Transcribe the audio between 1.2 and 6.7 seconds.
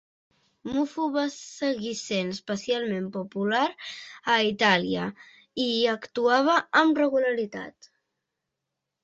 seguir sent especialment popular a Itàlia i hi actuava